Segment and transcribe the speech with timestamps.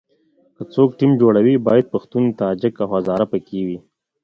[0.55, 3.79] که څوک ټیم جوړوي باید پښتون، تاجک او هزاره په کې وي.